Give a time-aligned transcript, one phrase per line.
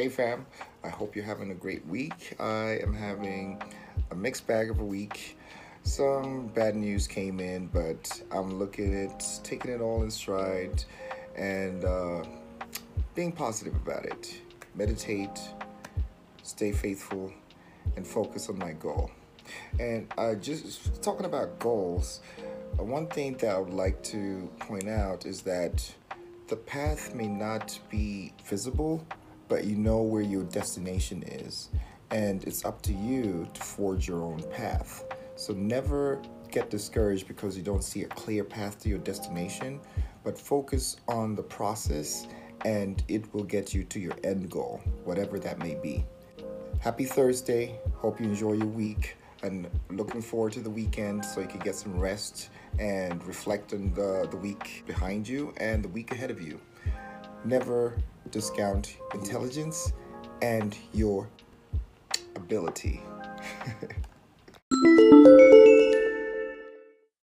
[0.00, 0.46] Hey fam,
[0.82, 2.34] I hope you're having a great week.
[2.40, 3.62] I am having
[4.10, 5.36] a mixed bag of a week.
[5.82, 10.82] Some bad news came in, but I'm looking at taking it all in stride
[11.36, 12.22] and uh,
[13.14, 14.40] being positive about it.
[14.74, 15.38] Meditate,
[16.44, 17.30] stay faithful,
[17.96, 19.10] and focus on my goal.
[19.78, 22.20] And uh, just talking about goals,
[22.78, 25.92] uh, one thing that I would like to point out is that
[26.48, 29.06] the path may not be visible
[29.50, 31.70] but you know where your destination is.
[32.12, 35.04] And it's up to you to forge your own path.
[35.34, 39.80] So never get discouraged because you don't see a clear path to your destination,
[40.24, 42.28] but focus on the process
[42.64, 46.04] and it will get you to your end goal, whatever that may be.
[46.78, 47.78] Happy Thursday.
[47.96, 51.74] Hope you enjoy your week and looking forward to the weekend so you can get
[51.74, 56.40] some rest and reflect on the, the week behind you and the week ahead of
[56.40, 56.60] you.
[57.44, 57.96] Never
[58.30, 59.92] discount intelligence
[60.42, 61.28] and your
[62.36, 63.00] ability.